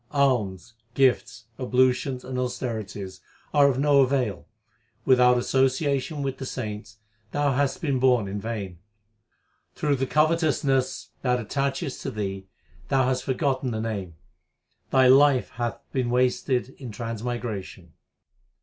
[0.09, 3.21] Alms gifts, ablutions, and austerities
[3.53, 4.47] are of no avail;
[5.05, 6.97] without association with the saints,
[7.33, 8.79] thou hast been born in vain.
[9.75, 12.47] Through the covetousness that attacheth to thee
[12.87, 14.15] thou hast forgotten the Name;
[14.89, 17.93] thy life hath been wasted in transmigration.